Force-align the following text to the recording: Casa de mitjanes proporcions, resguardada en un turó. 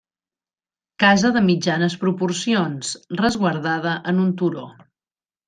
Casa 1.03 1.29
de 1.35 1.43
mitjanes 1.49 1.97
proporcions, 2.05 2.95
resguardada 3.21 3.95
en 4.15 4.25
un 4.27 4.35
turó. 4.43 4.67